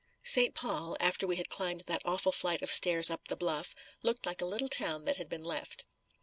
St. 0.23 0.55
Paul, 0.55 0.97
after 0.99 1.27
we 1.27 1.35
had 1.35 1.47
climbed 1.47 1.81
that 1.81 2.01
awful 2.05 2.31
flight 2.31 2.63
of 2.63 2.71
stairs 2.71 3.11
up 3.11 3.27
the 3.27 3.35
bluff, 3.35 3.75
looked 4.01 4.25
like 4.25 4.41
a 4.41 4.47
little 4.47 4.67
town 4.67 5.05
that 5.05 5.17
had 5.17 5.29
been 5.29 5.43
left. 5.43 5.85